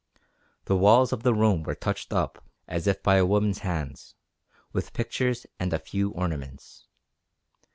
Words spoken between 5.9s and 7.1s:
ornaments.